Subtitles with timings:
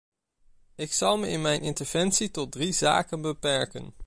[0.75, 3.93] Ik zal me in mijn interventie tot drie zaken beperken.